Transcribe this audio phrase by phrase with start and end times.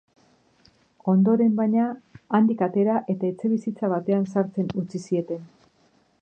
[1.11, 1.83] Ondoren, baina,
[2.39, 5.47] handik atera eta etxebizitza batean sartzen utzi zieten.